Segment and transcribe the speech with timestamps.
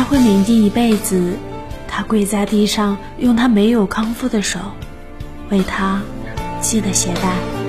[0.00, 1.36] 他会铭记一辈子。
[1.86, 4.58] 他跪在地上，用他没有康复的手
[5.50, 6.00] 为他
[6.62, 7.59] 系的鞋带。